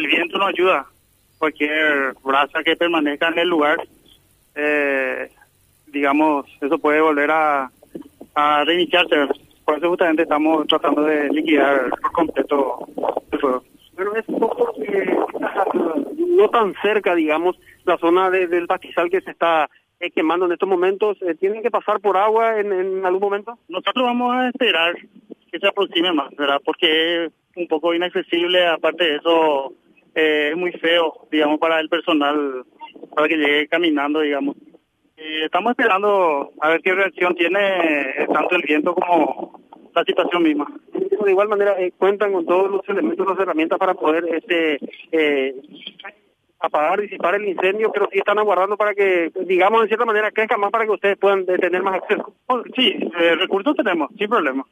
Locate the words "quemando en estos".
20.10-20.68